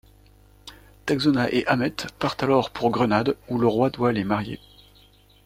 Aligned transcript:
Tagzona 1.05 1.47
et 1.51 1.63
Hamet 1.67 2.07
partent 2.17 2.41
alors 2.41 2.71
pour 2.71 2.89
Grenade 2.89 3.37
où 3.49 3.59
le 3.59 3.67
roi 3.67 3.91
doit 3.91 4.11
les 4.11 4.23
marier. 4.23 4.59